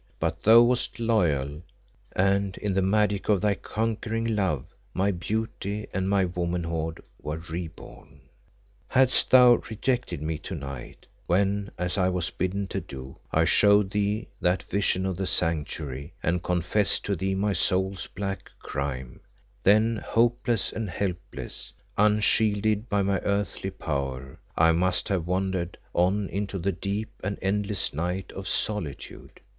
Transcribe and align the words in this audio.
But 0.19 0.41
thou 0.41 0.61
wast 0.63 0.99
loyal, 0.99 1.61
and 2.15 2.57
in 2.57 2.73
the 2.73 2.81
magic 2.81 3.29
of 3.29 3.39
thy 3.41 3.53
conquering 3.53 4.35
love 4.35 4.65
my 4.95 5.11
beauty 5.11 5.85
and 5.93 6.09
my 6.09 6.25
womanhood 6.25 7.03
were 7.21 7.37
re 7.37 7.67
born. 7.67 8.21
"Hadst 8.87 9.29
thou 9.29 9.61
rejected 9.69 10.19
me 10.19 10.39
to 10.39 10.55
night, 10.55 11.05
when, 11.27 11.69
as 11.77 11.99
I 11.99 12.09
was 12.09 12.31
bidden 12.31 12.65
to 12.69 12.81
do, 12.81 13.17
I 13.31 13.45
showed 13.45 13.91
thee 13.91 14.27
that 14.41 14.63
vision 14.63 15.05
in 15.05 15.13
the 15.13 15.27
Sanctuary 15.27 16.13
and 16.23 16.41
confessed 16.41 17.05
to 17.05 17.15
thee 17.15 17.35
my 17.35 17.53
soul's 17.53 18.07
black 18.07 18.49
crime, 18.57 19.19
then 19.61 19.97
hopeless 19.97 20.73
and 20.73 20.89
helpless, 20.89 21.73
unshielded 21.95 22.89
by 22.89 23.03
my 23.03 23.19
earthly 23.19 23.69
power, 23.69 24.39
I 24.57 24.71
must 24.71 25.09
have 25.09 25.27
wandered 25.27 25.77
on 25.93 26.27
into 26.29 26.57
the 26.57 26.71
deep 26.71 27.11
and 27.23 27.37
endless 27.39 27.93
night 27.93 28.31
of 28.31 28.47
solitude. 28.47 29.39